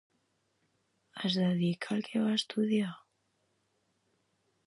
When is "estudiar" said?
2.39-2.91